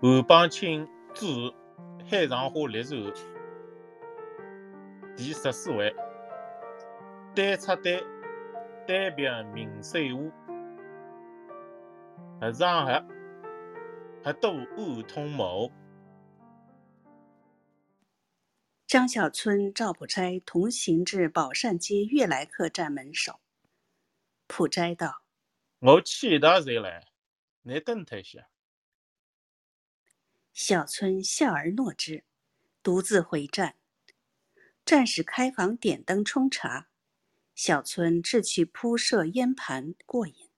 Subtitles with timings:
[0.00, 1.26] 韩邦清著
[2.08, 3.00] 《海上花列传》
[5.16, 5.92] 第十四回：
[7.34, 8.00] 单插单，
[8.86, 10.30] 单别明水河。
[12.40, 13.04] 合上合，
[14.22, 15.68] 合渡暗通谋。
[18.86, 23.40] 张小春、赵普斋同行至宝善街悦来客栈门首。
[24.46, 25.22] 普斋道
[25.82, 27.08] ：“我去到这来，
[27.62, 28.46] 你等他些。”
[30.60, 32.24] 小村笑而诺之，
[32.82, 33.76] 独自回站。
[34.84, 36.88] 战士开房点灯冲茶，
[37.54, 40.50] 小村志去铺设烟盘过瘾，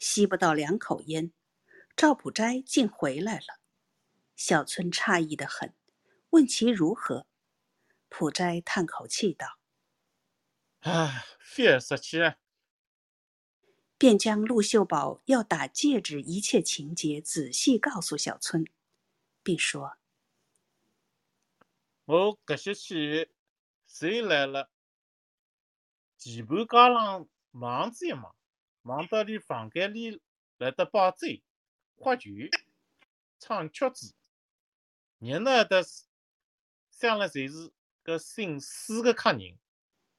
[0.00, 1.32] 吸不到两口烟，
[1.94, 3.60] 赵普斋竟回来了。
[4.34, 5.72] 小村诧异的很，
[6.30, 7.28] 问其如何，
[8.08, 9.60] 普斋叹口气道
[10.82, 12.18] ：“唉，非要说起。”
[13.96, 18.66] 便将陆秀宝要打戒指一切情节仔细告诉小春。
[19.42, 19.96] 并说
[22.04, 23.30] ：“我搿些去，
[23.86, 24.70] 谁来了？
[26.18, 28.34] 前半家浪忙子一忙，
[28.82, 30.20] 忙到连房间里
[30.58, 31.42] 来得把醉、
[31.96, 32.30] 喝酒、
[33.38, 34.14] 唱曲子，
[35.18, 35.82] 热闹得
[36.90, 37.72] 想了侪是
[38.04, 39.58] 搿姓史的客人。”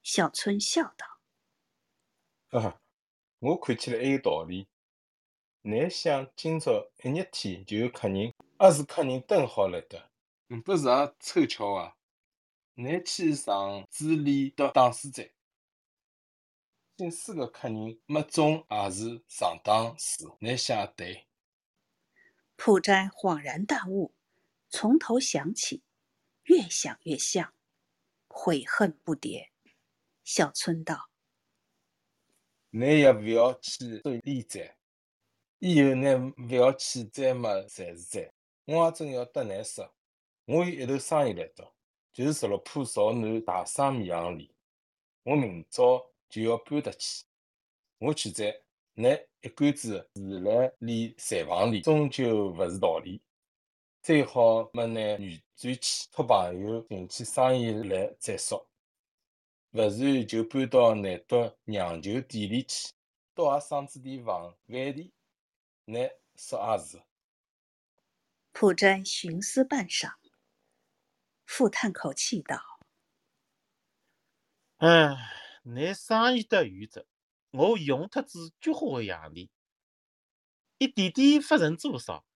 [0.02, 1.20] 小春笑道
[2.50, 2.80] ：“啊，
[3.38, 4.66] 我看起来还有道理。
[5.62, 10.08] 乃想今朝一日天就有客人。”还是客人等好了的，
[10.64, 11.96] 不是也凑巧啊！
[12.74, 15.32] 乃去上主理的打书斋，
[16.96, 21.26] 姓施的客人没总也是上当时，乃想对。
[22.54, 24.14] 普斋恍然大悟，
[24.68, 25.82] 从头想起，
[26.44, 27.52] 越想越像，
[28.28, 29.48] 悔恨不迭。
[30.22, 31.10] 小春道
[32.70, 34.76] ：“你也不要去做理斋，
[35.64, 38.32] 以后呢不要去再么才是斋。”
[38.66, 39.88] 我也真要得难说，
[40.44, 41.72] 我有一头生意来到，
[42.12, 44.52] 就是十六铺朝南大商米行里，
[45.22, 47.24] 我明朝就要搬得去。
[47.98, 48.60] 我去在，
[48.94, 49.10] 那
[49.40, 53.20] 一竿子住来里柴房里，终究勿是道理。
[54.00, 58.66] 最好么拿女转去，托朋友寻起生意来再说。
[59.72, 62.92] 勿然就搬到南独酿酒店里去，
[63.34, 65.10] 倒也省子点房饭钿。
[65.84, 67.02] 那说也是。
[68.52, 70.14] 普斋寻思半晌，
[71.46, 72.80] 复叹口气道
[74.78, 75.16] ：“唉，
[75.62, 77.06] 你生意的原则，
[77.50, 79.50] 我用特子菊花的样里，
[80.78, 82.26] 一点点不成多少。”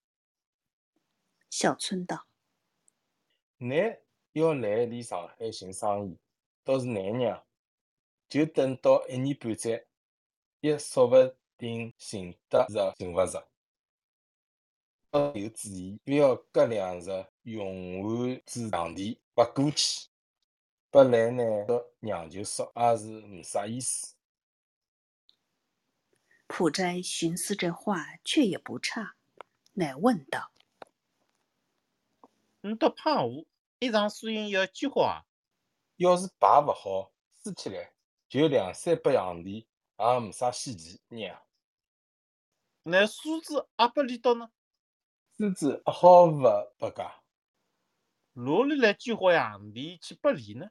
[1.49, 2.27] 小春道
[3.57, 3.75] ：“你
[4.33, 6.19] 要来离上海寻生意，
[6.63, 7.45] 倒是难呀。
[8.27, 9.87] 就等到一年半载，
[10.59, 11.15] 也说不
[11.57, 13.47] 定寻得着，寻勿着。”
[15.11, 20.09] 要有注意，不要隔两日用完之场地不过去，
[20.91, 24.15] 不来呢，搿酿酒说也是没啥意思。
[26.45, 29.15] 普斋寻思这话，却也不差，
[29.73, 30.51] 乃问道
[32.61, 33.47] ：“你到胖虎
[33.79, 35.25] 一场输赢要菊花？
[35.95, 37.11] 要是牌勿好，
[37.43, 37.93] 输起来
[38.27, 39.65] 就两三百洋钿，
[39.97, 41.41] 也没啥稀奇，娘。
[42.89, 44.49] 那输子阿不里到呢？”
[45.37, 46.41] 狮子好勿
[46.77, 47.21] 拨家，
[48.31, 50.69] 哪里来菊花洋钿去拨里呢？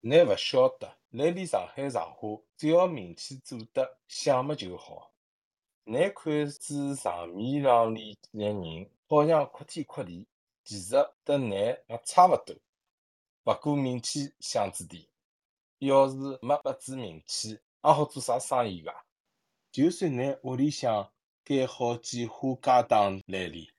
[0.00, 5.12] 你勿晓得，来里上海上花，只要名气做得响么就好。
[5.84, 10.26] 你看是上面上里几个人，好像哭天哭地，
[10.64, 12.56] 其实得你也差勿多。
[13.44, 15.06] 勿过名气响子点，
[15.78, 17.60] 要是没拨子名气，也
[17.92, 18.92] 好做啥生意噶？
[19.78, 21.12] 就算拿屋里向。
[21.44, 23.70] 盖好几户家当来里，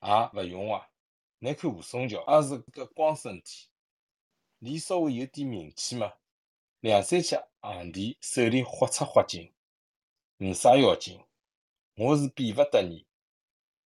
[0.00, 0.90] 也勿用啊！
[1.38, 3.68] 你看吴松桥也是个光身体，
[4.58, 6.12] 里稍微有点名气嘛，
[6.80, 9.52] 两三千行钿手里豁出豁进，
[10.36, 11.24] 没啥要紧。
[11.94, 13.06] 我是比勿得你，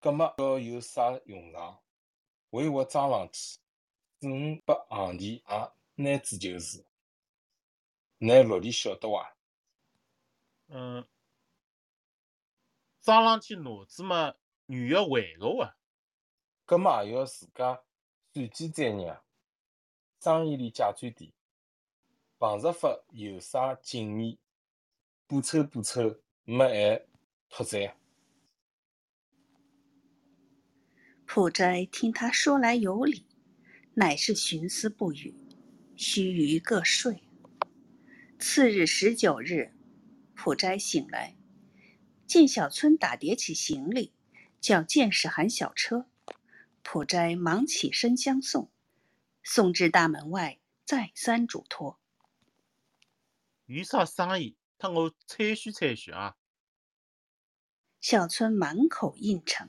[0.01, 1.83] 搿么要有啥用场？
[2.51, 3.59] 为我装上去，
[4.21, 6.87] 四五百行钿也拿子就是。
[8.17, 9.37] 你陆里晓得伐？
[10.69, 11.07] 嗯。
[13.03, 14.35] 装上去脑子嘛，
[14.67, 15.77] 女要还个哇，
[16.67, 17.83] 搿么也要自家
[18.33, 19.23] 算计再让。
[20.21, 21.33] 生意里假转点，
[22.39, 24.37] 碰着法有啥经验，
[25.27, 27.07] 补凑补凑，没还
[27.49, 27.97] 脱债。
[31.25, 33.25] 普斋听他说来有理，
[33.95, 35.35] 乃是寻思不语，
[35.97, 37.23] 须臾各睡。
[38.39, 39.73] 次日十九日，
[40.35, 41.40] 普斋醒来。
[42.31, 44.13] 见小春打叠起行李，
[44.61, 46.09] 叫见识喊小车。
[46.81, 48.71] 普斋忙起身相送，
[49.43, 51.99] 送至大门外，再三嘱托。
[53.67, 56.37] 有啥生意，他我猜许猜许啊！
[58.01, 59.69] 小村满口应承。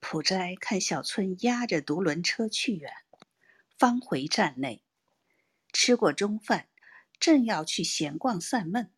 [0.00, 2.90] 普斋看小村押着独轮车去远，
[3.76, 4.82] 方回站内。
[5.70, 6.70] 吃过中饭，
[7.20, 8.90] 正要去闲逛散闷，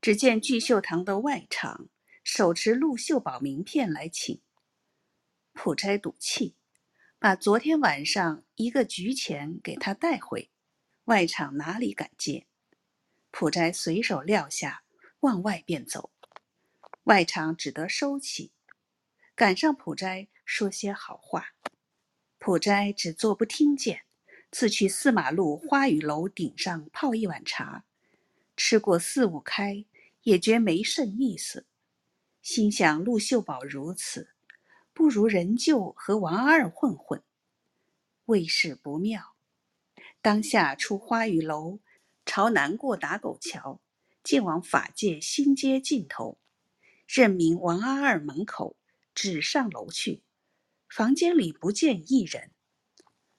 [0.00, 1.88] 只见聚秀堂的外场
[2.22, 4.40] 手持陆秀宝名片来请。
[5.52, 6.54] 普斋赌气，
[7.18, 10.50] 把昨天晚上一个局钱给他带回，
[11.06, 12.46] 外场哪里敢接？
[13.32, 14.84] 普斋随手撂下，
[15.20, 16.12] 往外便走。
[17.04, 18.52] 外场只得收起，
[19.34, 21.54] 赶上普斋说些好话，
[22.38, 24.02] 普斋只做不听见，
[24.50, 27.84] 自去四马路花雨楼顶上泡一碗茶，
[28.58, 29.84] 吃过四五开，
[30.22, 31.64] 也觉没甚意思，
[32.42, 34.34] 心想陆秀宝如此，
[34.92, 37.22] 不如仍旧和王阿二混混，
[38.24, 39.36] 未事不妙，
[40.20, 41.78] 当下出花雨楼，
[42.26, 43.80] 朝南过打狗桥，
[44.24, 46.40] 进往法界新街尽头。
[47.06, 48.76] 任命王阿二门口，
[49.14, 50.24] 只上楼去，
[50.88, 52.50] 房间里不见一人，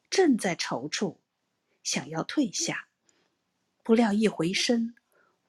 [0.09, 1.17] 正在踌躇，
[1.83, 2.87] 想要退下，
[3.83, 4.95] 不料一回身，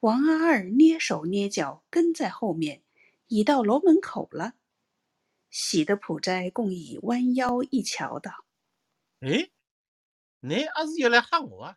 [0.00, 2.82] 王阿二捏手捏脚跟在后面，
[3.26, 4.54] 已到楼门口了。
[5.50, 8.46] 喜得普斋共已弯腰一瞧，道
[9.20, 9.50] ：“哎，
[10.40, 11.76] 你阿是要来吓我啊？”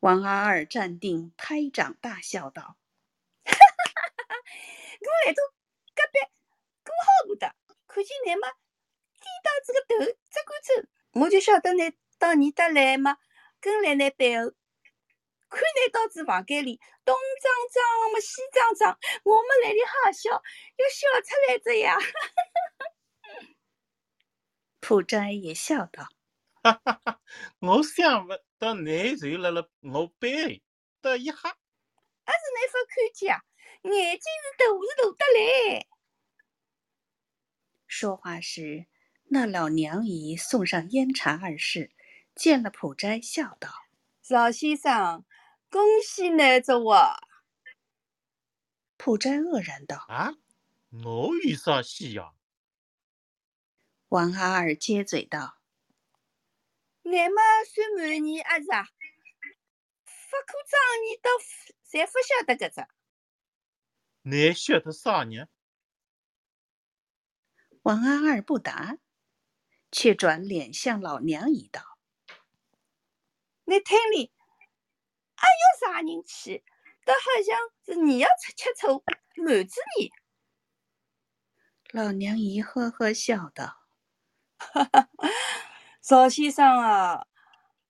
[0.00, 2.78] 王阿二站定，拍掌大笑道。
[3.44, 4.34] 哈哈哈哈
[5.00, 5.42] 我来到
[5.94, 6.18] 隔壁
[6.82, 7.54] 过好过的，
[7.86, 8.48] 看见你嘛，
[9.20, 13.18] 低到这个头，只管走，我就晓得你到你搭来嘛，
[13.60, 14.52] 跟来你背后，
[15.48, 21.96] 看你到这房间里东张张么西张张，我们来里哈笑，要笑出来着呀！
[24.80, 26.08] 普斋也笑道
[26.62, 27.20] ：“哈哈哈，
[27.60, 30.62] 我想不到你就辣辣我背
[31.00, 31.56] 得一哈，
[32.24, 33.42] 还是你不看见啊？”
[33.82, 35.86] 眼睛是大是大得来。
[37.86, 38.86] 说话时，
[39.30, 41.92] 那老娘姨送上烟茶二事，
[42.34, 43.68] 见了普斋，笑道
[44.22, 45.24] ：“邵先生，
[45.70, 47.18] 恭喜你着哇！”
[48.96, 50.34] 普斋愕然道：“啊，
[51.04, 52.32] 我有啥喜呀？”
[54.08, 55.58] 王阿二接嘴道
[57.04, 58.84] ：“俺嘛算满年阿是啊，
[60.04, 61.30] 不可长你都
[61.90, 62.86] 侪不晓得搿只。”
[64.22, 65.48] 你晓得啥呢？
[67.82, 68.98] 王阿二不答，
[69.92, 71.98] 却转脸向老娘一道
[73.64, 74.32] ：“你听哩，
[75.36, 76.64] 还有啥人去？
[77.04, 79.04] 倒好像是你要出吃醋，
[79.36, 80.10] 瞒着你。”
[81.92, 83.86] 老娘姨呵呵笑道
[84.58, 85.08] ：“哈哈，
[86.02, 87.26] 赵先生啊，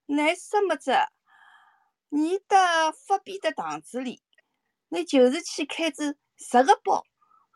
[0.06, 1.10] 你什么着？
[2.08, 4.22] 你的发边的堂子里，
[4.88, 7.06] 你就是去开只。”十个包，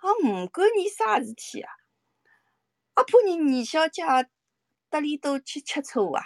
[0.03, 1.71] 也唔管你啥事体啊！
[2.95, 4.03] 阿怕你二小姐
[4.89, 6.25] 搭里头去吃醋啊！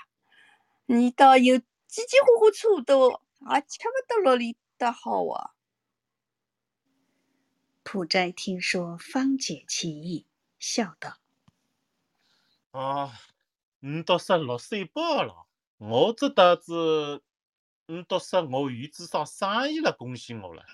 [0.86, 1.64] 你倒有几
[2.06, 5.54] 几花花醋多，也吃不到落里搭好啊！
[7.82, 10.26] 普斋听说，方解其意，
[10.58, 11.18] 笑道
[12.72, 13.12] ：“啊，
[13.80, 15.46] 你都说六岁半了，
[15.76, 17.22] 我这搭子，
[17.86, 20.64] 你都说我有子上生意了，恭喜我了。”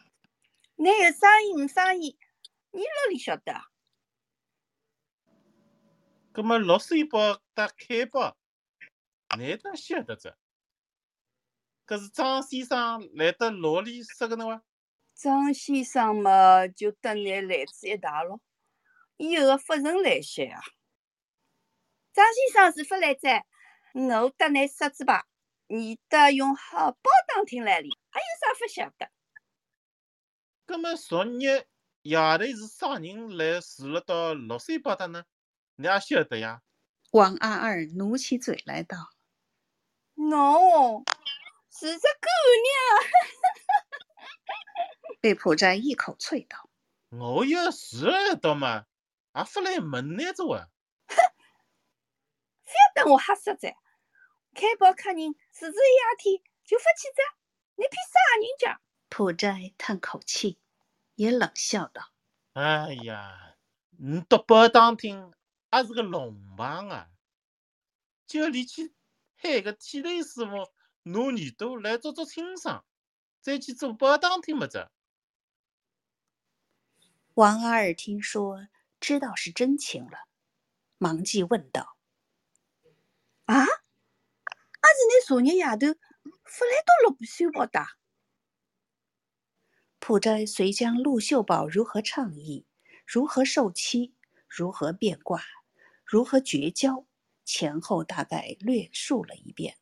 [0.76, 2.16] 你有生意没生意，
[2.70, 3.64] 你哪里晓得啊？
[6.32, 8.36] 葛么六岁包搭开包，
[9.36, 10.38] 你哪晓得着？
[11.90, 14.62] 搿是张先生来得罗里说个呢哇？
[15.12, 18.40] 张先生嘛，就得你来子一大咯，
[19.16, 20.60] 以后发人来些啊。
[22.12, 23.44] 张先生是不来在，
[23.92, 25.26] 我得你说子吧，
[25.66, 29.10] 你得用好包当听来哩，还有啥不晓得？
[30.66, 31.40] 葛么昨日
[32.02, 35.24] 夜头是啥人来住了到六岁八的呢？
[35.74, 36.62] 你也晓得呀？
[37.10, 38.96] 王阿二努起嘴来道
[40.14, 41.02] ：“喏，
[41.80, 42.28] 是只姑
[42.66, 42.68] 娘。”
[45.20, 46.68] 被普斋一口啐道
[47.10, 48.86] ：“我要是了到嘛，
[49.32, 50.58] 还不来门那着哇？”
[51.08, 51.16] 哼，
[52.62, 53.76] 非要等我吓死在，
[54.54, 57.22] 开包客人是这一天就发起着，
[57.76, 58.80] 你骗啥人家？
[59.08, 60.60] 普斋叹口气，
[61.14, 62.12] 也冷笑道
[62.54, 63.56] ：“哎呀，
[63.98, 65.32] 你夺宝当厅
[65.70, 67.08] 还是个龙王啊！
[68.26, 68.94] 就你去
[69.36, 70.72] 喊个剃头师傅
[71.12, 72.84] 拿耳朵来做做清爽，
[73.40, 74.90] 再去做报当听么子？”
[77.34, 80.28] 王阿二听说知道是真情了，
[80.98, 81.96] 忙记问道
[83.46, 85.70] ：“啊，阿是你昨日夜头
[86.44, 87.86] 发来到陆秀宝的？”
[89.98, 92.66] 普斋遂将陆秀宝如何倡议、
[93.06, 94.14] 如何受欺、
[94.48, 95.42] 如何变卦、
[96.04, 97.06] 如何绝交，
[97.44, 99.76] 前后大概略述了一遍。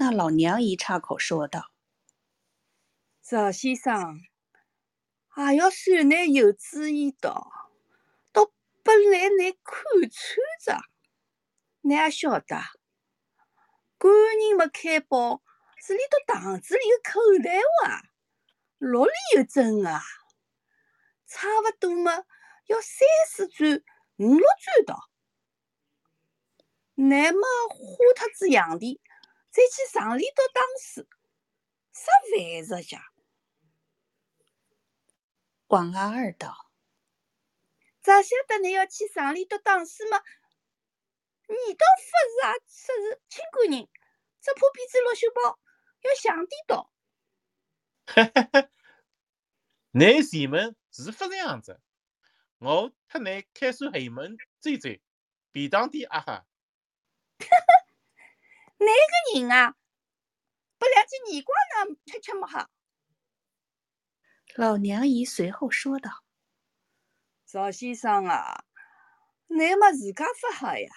[0.00, 1.72] 那老娘姨插口说道
[3.20, 4.20] ：“赵先生，
[5.26, 7.46] 还要算你有主意的。”
[8.84, 9.74] 本来你看
[10.10, 10.80] 穿着，
[11.82, 12.56] 你也晓得，
[13.98, 15.42] 官人没开包，
[15.76, 18.00] 是里头堂子里有口袋哇，
[18.78, 20.00] 落里有针啊，
[21.26, 22.12] 差不多嘛，
[22.64, 23.84] 要三四转、
[24.16, 24.96] 五六转的。
[26.94, 27.76] 乃么花
[28.16, 28.98] 脱子洋钿，
[29.50, 31.08] 再去上里头打书，
[31.92, 33.02] 啥烦事呀？
[35.68, 36.70] 王阿二道。
[38.00, 40.22] 咋晓得你要去上里头打书吗？
[41.48, 43.88] 你倒不是啊，说是清官人，
[44.40, 45.58] 只怕比这陆秀宝
[46.02, 46.92] 要强点道。
[48.06, 48.70] 哈哈哈！
[49.92, 51.80] 你前门是不这样子，
[52.58, 55.02] 我特你开锁后门追追，
[55.50, 56.46] 便当点啊哈！
[57.38, 57.77] 哈哈，
[58.78, 59.74] 哪个人啊？
[60.78, 61.56] 不了解年光
[61.88, 62.68] 呢，吃吃么好？
[64.56, 66.22] 老娘姨随后说道。
[67.46, 68.64] 赵先生啊，
[69.46, 70.88] 你么自家发好呀！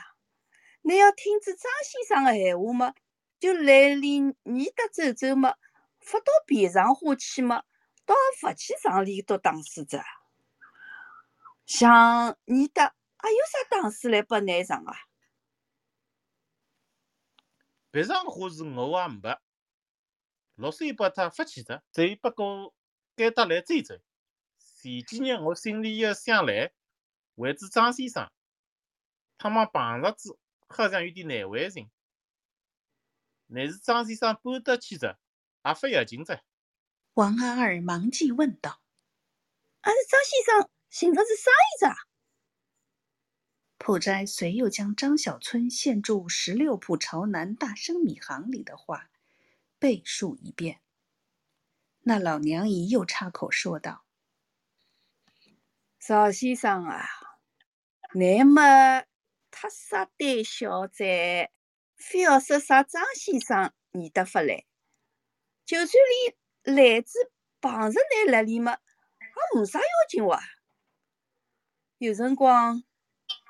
[0.83, 2.93] 你要听着张先生的闲话么，
[3.39, 5.55] 就来里你搭走走么，
[5.99, 7.63] 发到边上花去么，
[8.05, 10.01] 倒勿去上里头打书子。
[11.65, 14.93] 像你搭还有啥打书来拨你上啊？
[17.91, 19.37] 别上花是我也没，
[20.55, 22.73] 六岁把他发起着，只不过
[23.15, 23.95] 该他来走走。
[24.81, 26.71] 前几日我心里一想来，
[27.35, 28.31] 为子张先生，
[29.37, 31.91] 他们碰着子好像有点难为情。
[33.47, 35.19] 乃是张先生搬得去着，
[35.65, 36.41] 也不要紧着。
[37.15, 38.81] 王阿二忙记问道
[39.81, 41.93] ：“俺是张先生寻着是啥意思啊？”
[43.83, 49.09] 普斋随又将张小村现住十六铺朝南大生米行里的话
[49.79, 50.81] 背述一遍。
[52.01, 54.05] 那老娘姨又插口说道。
[55.99, 57.07] 赵先生啊，
[58.13, 59.01] 你么
[59.49, 61.49] 太傻胆小哉，
[61.95, 64.63] 非要说啥张先生你得发来，
[65.65, 65.91] 就算
[66.63, 67.17] 连来子
[67.59, 70.39] 碰着你那里么，也没啥要紧哇。
[71.97, 72.83] 有辰光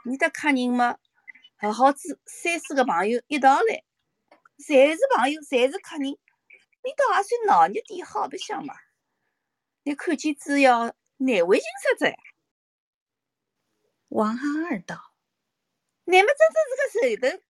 [0.03, 0.97] 你的客人么，
[1.57, 3.83] 好好子三四个朋友一道来，
[4.57, 8.73] 侪是朋友，侪是客人，你倒也算闹热点好白相嘛。
[9.83, 12.15] 你看见只要难为情啥子呀？
[14.07, 15.13] 王阿二道
[16.05, 17.43] ：“乃么真正是个头头，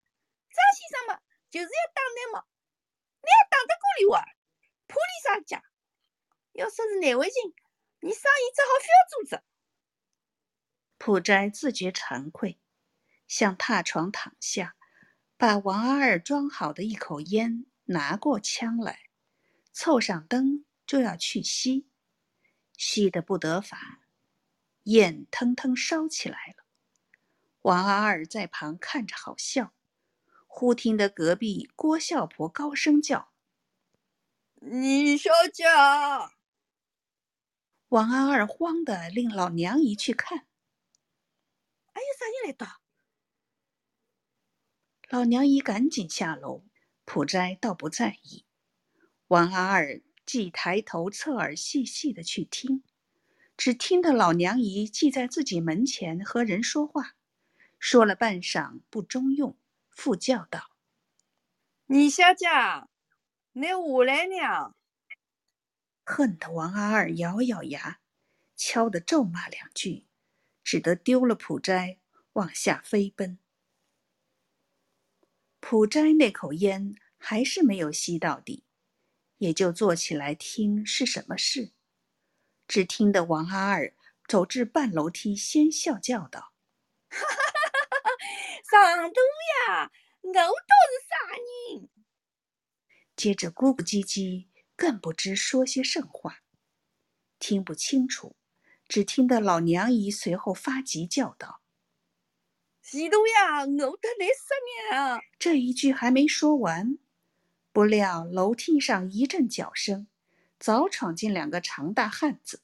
[0.51, 2.43] 张先生嘛，就是要打你嘛，
[3.22, 4.25] 你还打得过哩哇？
[4.88, 5.63] 怕你啥家？
[6.51, 7.55] 要说是难为情，
[8.01, 9.43] 你生意只好不要做着。”
[11.03, 12.60] 普斋自觉惭愧，
[13.27, 14.75] 向榻床躺下，
[15.36, 19.00] 把王阿二装好的一口烟拿过枪来，
[19.74, 21.88] 凑上灯就要去吸，
[22.77, 24.03] 吸得不得法。
[24.84, 26.65] 烟腾腾烧起来了，
[27.63, 29.74] 王阿二在旁看着好笑，
[30.46, 33.31] 忽听得隔壁郭孝婆高声叫
[34.62, 35.63] ：“你小姐！”
[37.89, 40.46] 王阿二慌的令老娘姨去看，
[41.94, 42.82] 哎呀，啥人来到？
[45.10, 46.64] 老娘姨赶紧下楼，
[47.06, 48.46] 普斋倒不在意。
[49.28, 52.84] 王阿二既抬头侧耳细细的去听。
[53.58, 57.16] 只听得老娘姨既在自己门前和人说话，
[57.78, 59.56] 说了半晌不中用，
[59.92, 60.72] 复叫道
[61.86, 62.48] ：“你小姐，
[63.52, 64.74] 你下来呢？”
[66.04, 68.00] 恨得王阿二咬咬牙，
[68.56, 70.08] 敲得咒骂两句，
[70.72, 72.00] 只得丢了普斋
[72.32, 73.38] 往下飞奔。
[75.60, 78.63] 普斋那口烟还是没有吸到底，
[79.40, 81.74] 也就坐起来听是什么事。
[82.70, 83.94] 只听得王阿二
[84.30, 86.54] 走至半楼梯，先笑叫道
[87.12, 89.20] ：“哈哈哈哈上头
[89.74, 91.36] 呀，我都是啥
[91.75, 91.90] 人？”
[93.18, 94.48] 接着咕咕唧唧，
[94.78, 96.44] 更不知说些甚话，
[97.40, 98.38] 听不清楚。
[98.92, 101.62] 只听得老娘姨随后发急叫道
[102.84, 106.98] ：“前头呀，我得来十年。”这一句还没说完，
[107.72, 110.08] 不料楼梯上一阵脚声。
[110.60, 112.64] 早闯进两个长大汉子，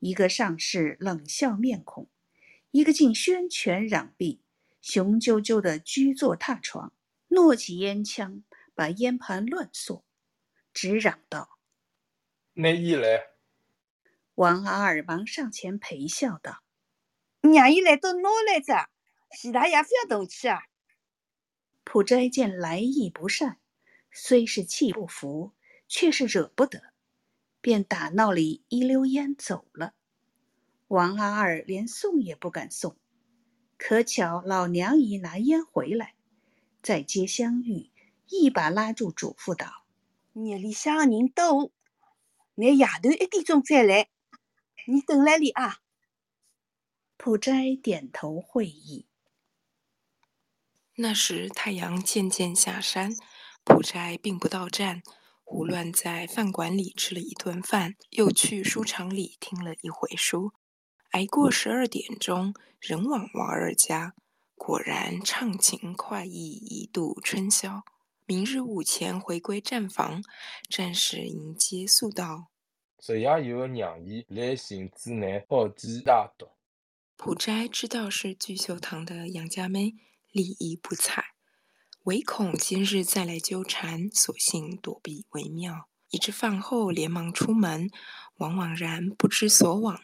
[0.00, 2.08] 一个上是冷笑面孔，
[2.72, 4.40] 一个竟宣拳攘臂，
[4.82, 6.92] 雄赳赳的居坐榻床，
[7.28, 8.42] 诺起烟枪，
[8.74, 10.02] 把烟盘乱嗦，
[10.74, 11.60] 直嚷道
[12.54, 13.28] ：“拿伊来！”
[14.38, 16.62] 王阿二忙上前陪笑道
[17.42, 18.88] ：“娘伊来到拿来着，
[19.36, 20.60] 徐大爷非要动气啊！”
[21.82, 23.58] 普斋见来意不善，
[24.12, 25.54] 虽是气不服，
[25.88, 26.80] 却是惹不得，
[27.60, 29.94] 便打闹里一溜烟走了。
[30.86, 32.96] 王阿二连送也不敢送，
[33.76, 36.14] 可巧老娘姨拿烟回来，
[36.80, 37.90] 在街相遇，
[38.28, 39.84] 一把拉住，嘱咐道
[40.34, 41.72] ：“夜里向人多，
[42.54, 44.08] 你夜头一点钟再来。”
[44.90, 45.80] 你等来里啊！
[47.18, 49.06] 普斋点头会意。
[50.94, 53.14] 那时太阳渐渐下山，
[53.64, 55.02] 普斋并不到站，
[55.44, 60.52] 胡乱在饭馆里吃了一顿饭，又去书场里听了一回书。
[61.10, 64.14] 挨过十二点钟，仍往王二家。
[64.54, 67.82] 果然畅情快意，一度春宵。
[68.24, 70.22] 明日午前回归站房，
[70.70, 72.48] 战士迎接速到。
[73.00, 76.48] 昨夜有个娘姨来寻子男好鸡大毒。
[77.16, 79.94] 普斋知道是聚秀堂的杨家妹，
[80.32, 81.24] 立意不睬，
[82.04, 85.88] 唯恐今日再来纠缠，索性躲避为妙。
[86.10, 87.88] 一至饭后，连忙出门，
[88.38, 90.02] 往往然不知所往。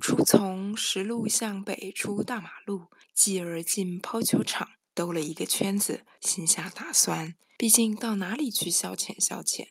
[0.00, 9.70] 初从石路向北出大马路，继而进抛球场，兜了一个圈子，心下打算：毕竟到哪里去消遣消遣？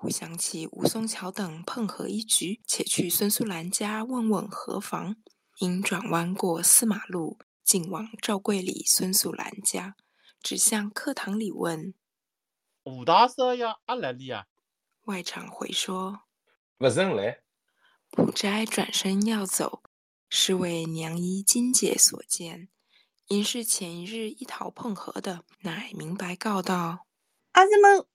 [0.00, 5.16] 忽想起吴松桥等碰合一局，且去孙素兰家问问何妨。
[5.58, 9.96] 因转弯过四马路，径往赵桂里孙素兰家，
[10.40, 11.94] 只向课堂里问
[12.86, 14.46] ：“吴大少爷阿来哩啊？”
[15.06, 16.20] 外场回说
[16.78, 17.40] ：“不曾来。”
[18.12, 19.82] 普斋转身要走，
[20.28, 22.68] 是为娘姨金姐所见，
[23.26, 27.08] 因是前一日一逃碰合的，乃明白告道
[27.50, 28.06] ：“阿是们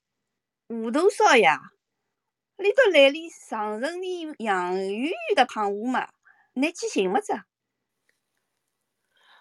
[0.67, 1.47] 吴大少爷。”
[2.57, 6.09] 你到来里上城里杨圆圆的胖虎嘛？
[6.53, 7.33] 你去寻么子？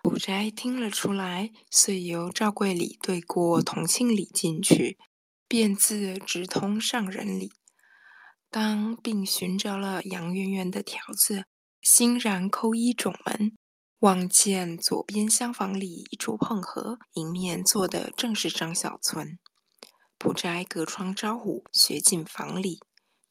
[0.02, 4.98] 古宅听了出来，遂由赵贵里对过同庆里进去，
[5.46, 7.52] 便自直通上人里。
[8.50, 11.44] 当并寻着了杨圆圆的条子，
[11.82, 13.56] 欣然扣一种门，
[14.00, 19.38] 望见左边厢房里一处碰合，迎面坐的正是张小春。
[20.22, 22.78] 普斋隔窗招呼，学进房里。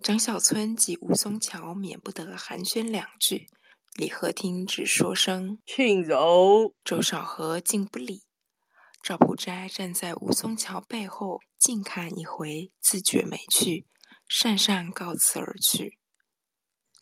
[0.04, 3.48] 张小村及吴松桥免不得寒暄两句，
[3.96, 6.74] 李鹤听只说声请走。
[6.84, 8.26] 周少河竟不理。
[9.02, 13.88] 赵普斋站在吴松桥背后，近看一回，自觉没趣，
[14.28, 15.98] 讪讪告辞而去。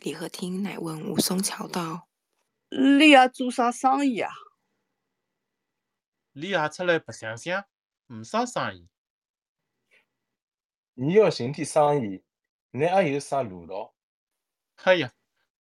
[0.04, 2.08] 李鹤听乃问吴松桥道
[2.70, 4.30] ：“你要做啥生意啊？”
[6.34, 7.66] 你也出来白相相，
[8.06, 8.88] 没啥生意。
[11.02, 12.26] 你要寻点生意。
[12.72, 13.96] 你还有啥路道？
[14.84, 15.14] 哎呀，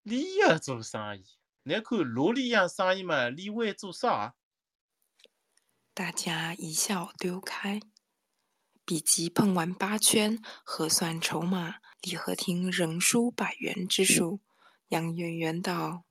[0.04, 1.23] 你也做生意？
[1.63, 4.36] 你看罗里样生意嘛，你会做啥？
[5.93, 7.80] 大家一笑丢开。
[8.84, 14.41] 比及碰完八圈，核算筹码，李和廷仍输百元之数。
[14.89, 16.04] 杨圆圆道：“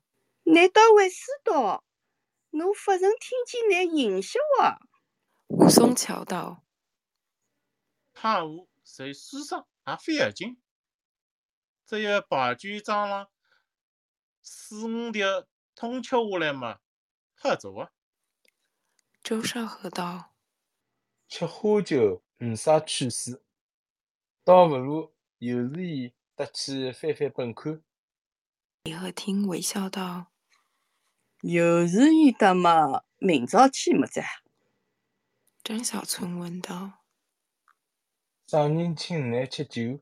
[0.43, 1.83] 难道会输到？
[2.49, 4.79] 侬不曾听见你营销啊。”
[5.49, 6.63] 武松桥道
[8.13, 10.59] ：“怕我谁输上还非要紧。”
[11.85, 13.31] 只要把酒庄了
[14.41, 16.79] 四五条通吃下来嘛，
[17.35, 17.91] 好做啊。
[19.23, 20.35] 周少河道
[21.27, 23.43] ：“吃花酒没啥趣事，
[24.43, 27.83] 倒不如有时伊得去翻翻本看。”
[28.83, 30.31] 李鹤听微笑道
[31.41, 34.21] ：“有时伊得嘛，明朝去么子？”
[35.63, 36.98] 张小春问道
[38.49, 40.01] ：“啥人请来吃酒？”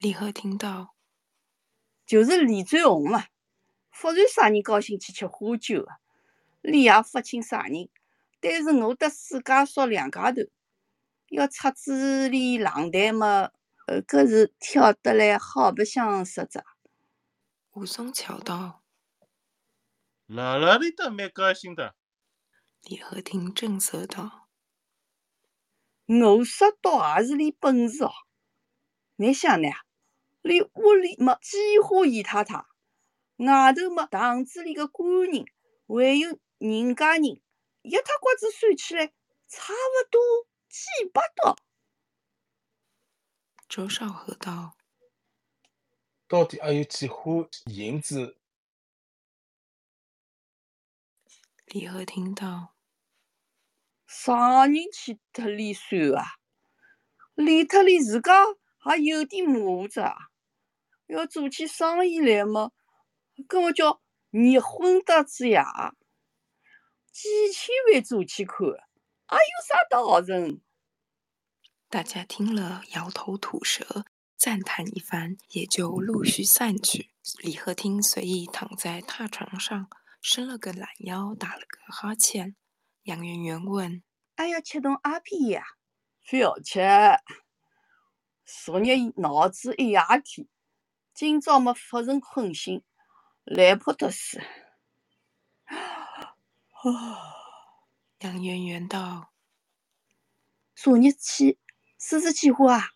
[0.00, 0.94] 李贺听到，
[2.06, 3.26] 就是李追红嘛，
[3.90, 5.98] 忽然啥人高兴去吃花酒啊？
[6.62, 7.90] 李也发清啥人，
[8.40, 10.40] 但是我得世家说两家头，
[11.28, 13.50] 要出子里浪台嘛，
[13.86, 16.64] 呃，搿是挑得来好白相实着。
[17.72, 18.82] 武松桥道
[20.24, 21.96] ：“哪哪里都蛮高兴的。”
[22.80, 24.47] 李贺听正色道
[26.08, 28.12] ：“我说倒也是你本事哦，
[29.16, 29.68] 你想呢？”
[30.40, 32.64] 连屋里么几户姨太太，
[33.36, 35.44] 外头么堂子里个官人，
[35.86, 37.24] 还有人家人，
[37.82, 39.08] 一塌瓜子算起来，
[39.48, 40.20] 差不多
[40.68, 41.56] 几百刀。
[43.68, 44.78] 周少河道
[46.26, 48.38] ：“到底还有几户银子？”
[51.66, 52.74] 李和听道
[54.08, 56.24] ：“啥人去特里算啊？
[57.34, 58.32] 理特里自家
[58.96, 60.16] 也有点马虎子啊！
[61.06, 62.72] 要做起生意来么，
[63.46, 65.94] 跟我叫你混得子呀！
[67.12, 68.66] 几千万做起看，
[69.26, 70.62] 还有啥道人？”
[71.90, 77.10] 大家听了，摇头吐舌，赞叹一番，也就陆续散去。
[77.42, 79.90] 李鹤听随意躺在榻床上。
[80.20, 82.56] 伸了个懒腰，打了个哈欠。
[83.08, 84.02] 杨圆圆问
[84.36, 85.64] ：“还要吃顿阿片呀
[86.28, 86.78] ？”“不要吃，
[88.44, 88.84] 昨日
[89.16, 90.46] 脑子一夜天，
[91.14, 92.84] 今朝么发成困醒，
[93.44, 94.42] 来不得死。”
[98.20, 99.32] 杨圆圆道
[100.76, 101.58] ：“昨日去
[101.98, 102.90] 狮子计划啊？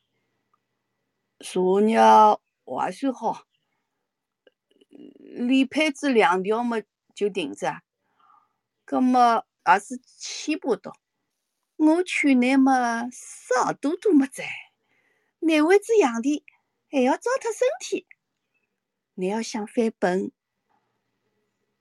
[1.38, 1.96] 昨日
[2.66, 3.44] 还算好，
[4.90, 6.82] 李配子两条么？”
[7.14, 7.82] 就停着，
[8.86, 10.92] 葛么也是千把刀。
[11.76, 14.42] 我劝你么少多多么子，
[15.40, 16.44] 哪位子养的
[16.90, 18.06] 还要糟蹋身体？
[19.14, 20.32] 你要想翻本，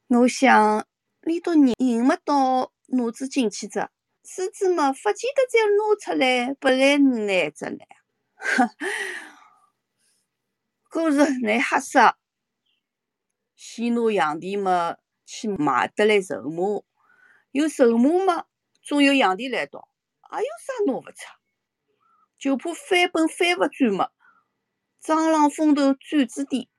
[0.08, 0.88] 我想
[1.22, 3.92] 你都认不到脑子进去着，
[4.24, 7.88] 狮子么不见得再拿出来不来拿着 来。
[8.36, 8.72] 哈，
[10.90, 12.16] 可是你瞎说，
[13.56, 14.98] 先拿养的么？
[15.24, 16.84] 去买得来筹码，
[17.52, 18.46] 有筹码嘛，
[18.82, 19.88] 总有洋钿来到，
[20.22, 21.28] 还有啥拿勿出？
[22.38, 24.10] 就怕翻本翻勿转嘛，
[25.02, 26.70] 蟑螂风头转子低，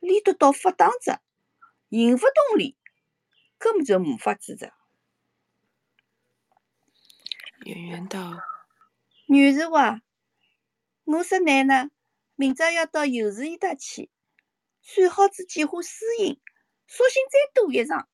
[0.00, 1.20] 理得到发当着，
[1.88, 2.76] 引勿动力，
[3.56, 4.72] 根本就没法子着。
[7.64, 8.38] 圆圆道
[9.26, 10.02] ：“女士话，
[11.04, 11.90] 我说你呢，
[12.34, 14.10] 明朝要到游氏伊搭去，
[14.82, 16.40] 算好子计划输赢。”
[16.86, 18.06] 索性再赌一场，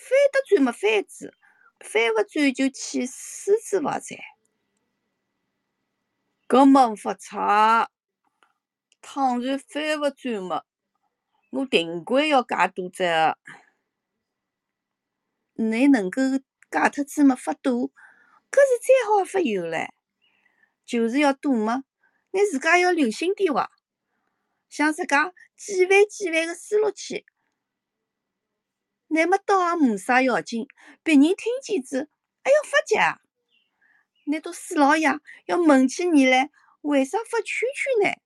[0.00, 1.34] 翻得转么翻子，
[1.78, 4.16] 翻勿转就去狮子发财。
[6.48, 7.90] 搿么勿差，
[9.02, 10.64] 倘然翻勿转么，
[11.50, 13.36] 我定归要戒赌着。
[15.52, 17.92] 你能够戒脱子么发赌，
[18.50, 19.90] 搿是再好也勿有唻。
[20.86, 21.84] 就是要赌么，
[22.30, 23.70] 你自家要留心点哇，
[24.70, 27.26] 像自家几万几万个输落去。
[29.12, 30.68] 乃末倒也没啥要紧，
[31.02, 32.08] 别人听见子
[32.44, 32.94] 还要发急。
[34.30, 35.08] 难道四老爷
[35.46, 36.48] 要问起你来，
[36.82, 38.16] 为啥发圈圈呢？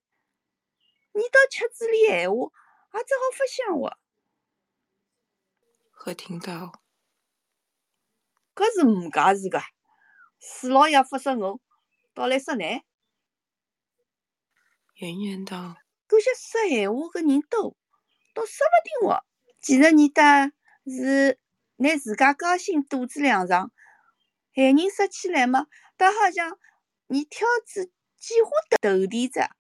[1.15, 2.51] 你到吃嘴里闲话，
[2.93, 3.99] 也只好发香话。
[5.91, 6.83] 贺听到，
[8.55, 9.63] 搿是唔家事个。
[10.39, 11.61] 四老爷发说我，
[12.13, 12.63] 倒来说你。
[14.97, 17.75] 圆圆道，搿些说闲话个人多，
[18.35, 19.25] 倒说勿定哦。
[19.63, 20.53] 其实你的。
[20.87, 21.39] 是，
[21.77, 23.73] 拿自家高兴肚子两上，
[24.55, 25.67] 闲人说起来嘛，
[25.97, 26.59] 倒好像
[27.07, 29.51] 你挑子几乎头地着。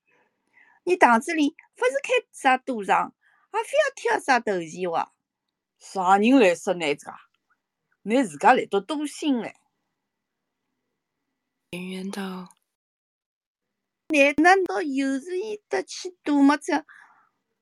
[0.84, 3.14] 你堂子里勿是开啥赌场，
[3.52, 5.12] 也非要挑啥头钱哇？
[5.78, 7.16] 啥人来说你这个？
[8.02, 9.54] 你自家来得多心嘞？
[11.70, 12.54] 圆圆道
[14.08, 16.84] ：“你难道又是伊得去赌么子？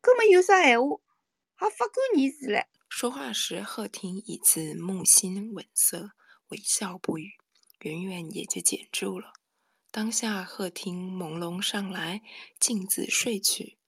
[0.00, 0.98] 根本有啥闲话，
[1.54, 6.10] 还不管你事嘞？”说话时，贺婷已自木心稳色，
[6.48, 7.32] 微笑不语。
[7.80, 9.32] 圆圆也就嗫住了。
[9.90, 12.20] 当下，贺婷朦胧上来，
[12.60, 13.78] 径自睡去。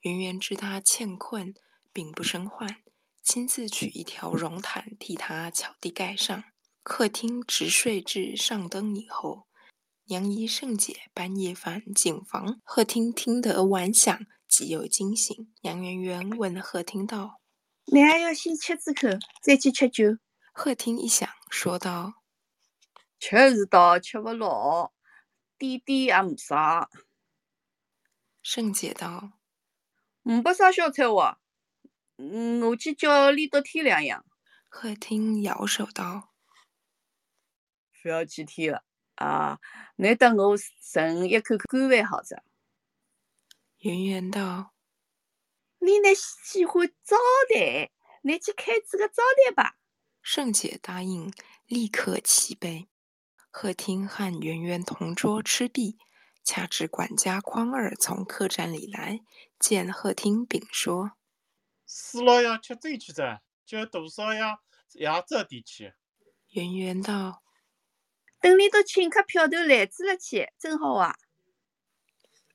[0.00, 1.54] 圆圆知他欠困，
[1.92, 2.82] 并不生唤，
[3.22, 6.42] 亲自取一条绒毯替他巧地盖上。
[6.82, 9.46] 客厅直睡至上灯以后，
[10.06, 15.54] 娘姨圣姐半夜返进房，贺婷听得晚响，即又惊醒。
[15.62, 17.37] 杨圆圆问贺婷道。
[17.90, 19.08] 你还要先吃几口，
[19.40, 20.18] 再去吃酒。
[20.52, 22.22] 贺听一想，说道
[23.18, 24.92] ：“吃是倒吃不落，
[25.56, 26.90] 点点也没啥。”
[28.42, 29.32] 圣姐道
[30.22, 31.38] ：“没不啥小菜哇，
[32.18, 34.26] 嗯，我去叫李德天两样。”
[34.68, 36.34] 贺听摇手道
[38.02, 39.58] ：“不要去添了啊，
[39.96, 42.42] 难得我剩一口干饭好着。”
[43.80, 44.74] 圆圆道。
[45.80, 47.16] 你那喜欢招
[47.48, 47.90] 待，
[48.22, 49.76] 你去开这个招待吧。
[50.22, 51.32] 盛姐答应，
[51.66, 52.88] 立刻起杯。
[53.50, 55.98] 贺听和圆圆同桌吃毕，
[56.44, 59.20] 恰值管家匡二从客栈里来，
[59.58, 61.12] 见贺听禀说
[61.86, 64.40] ：“四老爷吃醉去着，叫大少爷
[64.92, 65.94] 也早点去。”
[66.50, 67.42] 圆圆道
[68.40, 71.16] ：“等你到请客票头来子了去，真好啊。”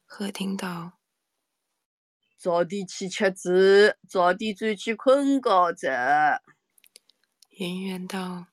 [0.05, 0.99] 贺听道。
[2.43, 6.41] 早点去吃子，早点转去困觉着。
[7.51, 8.47] 圆圆道：“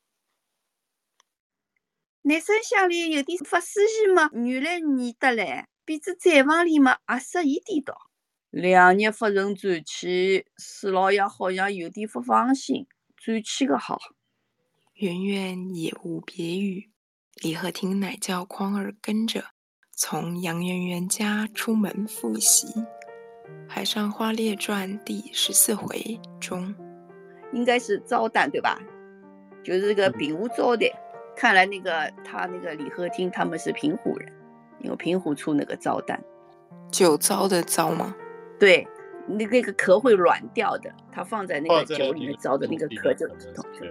[2.22, 7.96] 男生乡里有点发水钱嘛，原来腻得来，比子债房里嘛也适宜点到。
[8.50, 13.98] 两日发成转去，四老爷好像有点不放心，转去个好。”
[14.94, 16.92] 圆圆也无别语，
[17.42, 19.46] 李鹤亭乃叫匡儿跟着，
[19.90, 22.68] 从杨圆圆家出门复习
[23.68, 26.74] 《海上花列传》第十四回中，
[27.52, 28.78] 应该是招待对吧？
[29.62, 30.90] 就是这个平湖招的。
[31.36, 34.32] 看来那个他那个李鹤厅他们是平湖人，
[34.80, 36.20] 因为平湖出那个招待，
[36.90, 38.14] 酒糟的糟吗？
[38.58, 38.86] 对。
[39.26, 43.28] 那那个壳会软掉的，它放在那个酒里面糟的那个壳就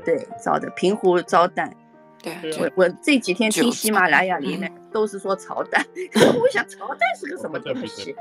[0.03, 1.73] 对糟的平湖糟蛋。
[2.21, 5.85] 对，我我这几天听喜马拉雅里面都是说 潮蛋，
[6.41, 8.13] 我想 潮蛋是个什么东西？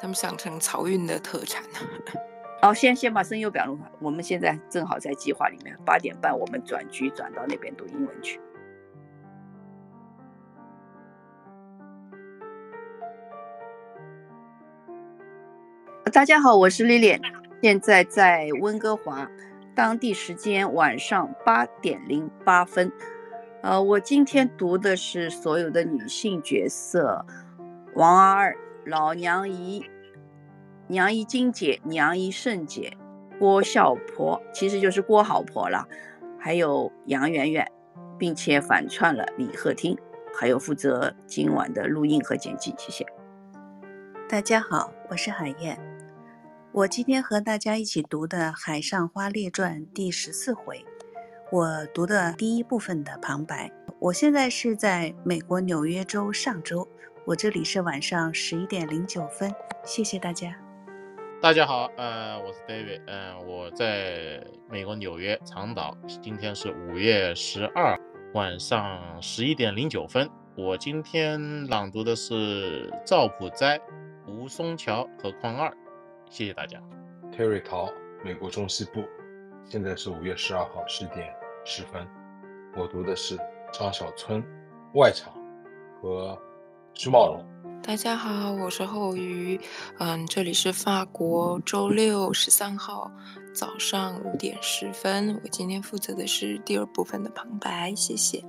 [0.00, 1.62] 他们想成漕运的特产。
[2.62, 8.40] 哦，先先把声优表录好，我们现在正好在计划里面，八点半我们转局转到那边读英文去。
[16.12, 17.20] 大家好，我是丽丽，
[17.62, 19.28] 现在在温哥华，
[19.74, 22.90] 当地时间晚上八点零八分。
[23.62, 27.26] 呃，我今天读的是所有的女性角色：
[27.94, 28.56] 王阿二、
[28.86, 29.84] 老娘姨、
[30.86, 32.96] 娘姨金姐、娘姨圣姐、
[33.36, 35.88] 郭孝婆，其实就是郭好婆了，
[36.38, 37.68] 还有杨圆圆，
[38.16, 39.98] 并且反串了李鹤汀，
[40.32, 42.72] 还有负责今晚的录音和剪辑。
[42.78, 43.04] 谢谢。
[44.28, 45.76] 大家好，我是海燕。
[46.70, 50.84] 我今天和大家一起读的《海上花列传》第十四回，
[51.50, 53.72] 我读的第一部分的旁白。
[53.98, 56.86] 我现在是在美国纽约州上州，
[57.26, 59.52] 我这里是晚上十一点零九分。
[59.82, 60.56] 谢谢大家。
[61.42, 67.98] 大家好，呃，我是 David，嗯，我在美国纽约长岛，今天是五月十二
[68.32, 70.30] 晚上十一点零九分。
[70.56, 73.80] 我今天朗读的是赵普斋、
[74.28, 75.68] 吴松桥和匡二。
[76.30, 76.80] 谢谢大家
[77.32, 77.92] ，Terry 陶，
[78.24, 79.02] 美国中西部，
[79.64, 81.34] 现在是五月十二号十点
[81.64, 82.06] 十分。
[82.76, 83.36] 我读的是
[83.72, 84.40] 张小春
[84.94, 85.34] 外场
[86.00, 86.40] 和
[86.98, 87.44] 徐茂荣。
[87.82, 89.60] 大家好，我是后鱼，
[89.98, 93.12] 嗯，这里是法国周六十三号
[93.54, 95.38] 早上五点十分。
[95.44, 98.42] 我今天负责的是第二部分的旁白，谢谢。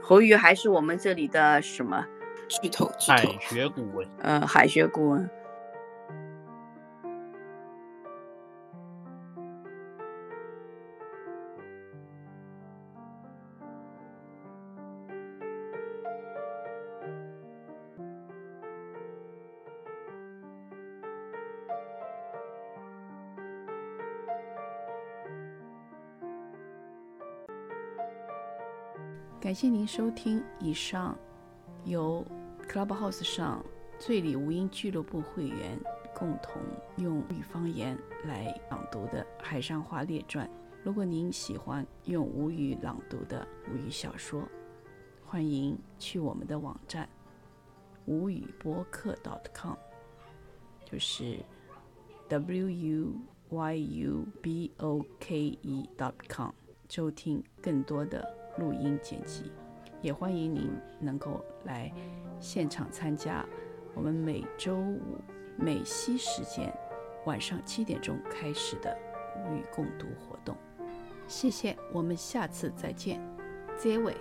[0.00, 2.06] 侯宇还是我们这里的什么
[2.48, 2.88] 巨头？
[3.00, 4.08] 海学顾问。
[4.20, 5.28] 嗯，海学顾问。
[29.50, 31.18] 感谢您收听以上
[31.84, 32.24] 由
[32.68, 33.60] Clubhouse 上
[33.98, 35.76] 醉里无音俱乐部会员
[36.14, 36.62] 共同
[36.98, 40.46] 用语方言来朗读的《海上花列传》。
[40.84, 44.44] 如果您喜欢用吴语朗读的吴语小说，
[45.26, 47.08] 欢迎去我们的网站
[48.06, 49.16] 吴语播客
[49.52, 49.74] .com，
[50.84, 51.40] 就是
[52.28, 53.12] w u
[53.48, 55.88] y u b o k e
[56.28, 56.50] .com，
[56.88, 58.39] 收听更多的。
[58.58, 59.52] 录音剪辑，
[60.02, 61.92] 也欢迎您能够来
[62.38, 63.44] 现场参加
[63.94, 65.18] 我们每周五
[65.56, 66.72] 美西时间
[67.26, 68.96] 晚上七点钟开始的
[69.36, 70.56] 无语共读活动。
[71.26, 73.20] 谢谢，我们下次再见，
[73.78, 74.16] 结尾。